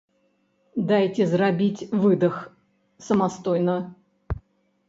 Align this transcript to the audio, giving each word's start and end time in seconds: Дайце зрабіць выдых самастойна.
Дайце 0.91 1.27
зрабіць 1.33 1.87
выдых 2.05 2.39
самастойна. 3.09 3.77